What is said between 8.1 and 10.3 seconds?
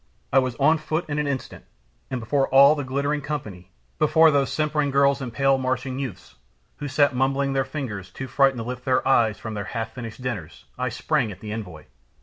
frightened to lift their eyes from off their half finished